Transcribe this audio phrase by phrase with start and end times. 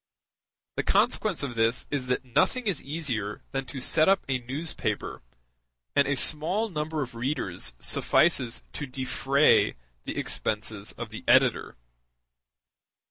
[0.77, 5.21] The consequence of this is that nothing is easier than to set up a newspaper,
[5.95, 9.75] and a small number of readers suffices to defray
[10.05, 11.77] the expenses of the editor.